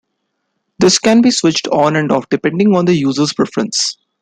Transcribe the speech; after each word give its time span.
These 0.79 0.97
can 0.97 1.21
be 1.21 1.29
switched 1.29 1.67
on 1.67 1.95
and 1.95 2.11
off 2.11 2.27
depending 2.27 2.75
on 2.75 2.85
the 2.85 2.95
user's 2.95 3.33
preference. 3.33 3.99